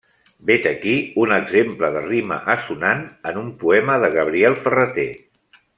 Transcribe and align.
Vet 0.49 0.63
aquí 0.69 0.93
un 1.23 1.33
exemple 1.35 1.91
de 1.97 2.03
rima 2.07 2.39
assonant 2.55 3.03
en 3.33 3.41
un 3.45 3.53
poema 3.65 3.99
de 4.07 4.11
Gabriel 4.19 4.63
Ferrater. 4.65 5.11